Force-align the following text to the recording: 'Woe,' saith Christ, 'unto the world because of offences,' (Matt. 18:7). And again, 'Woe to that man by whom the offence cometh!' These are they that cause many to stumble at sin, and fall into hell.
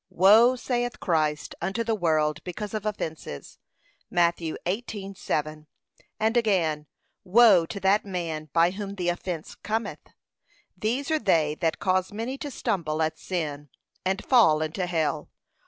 'Woe,' 0.09 0.55
saith 0.55 0.99
Christ, 0.99 1.53
'unto 1.61 1.83
the 1.83 1.93
world 1.93 2.43
because 2.43 2.73
of 2.73 2.87
offences,' 2.87 3.59
(Matt. 4.09 4.37
18:7). 4.37 5.67
And 6.19 6.35
again, 6.35 6.87
'Woe 7.23 7.67
to 7.67 7.79
that 7.81 8.03
man 8.03 8.49
by 8.51 8.71
whom 8.71 8.95
the 8.95 9.09
offence 9.09 9.53
cometh!' 9.53 10.07
These 10.75 11.11
are 11.11 11.19
they 11.19 11.53
that 11.61 11.77
cause 11.77 12.11
many 12.11 12.35
to 12.39 12.49
stumble 12.49 13.03
at 13.03 13.19
sin, 13.19 13.69
and 14.03 14.25
fall 14.25 14.63
into 14.63 14.87
hell. 14.87 15.29